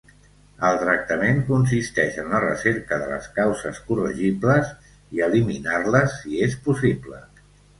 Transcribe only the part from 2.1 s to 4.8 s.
en la recerca de les causes corregibles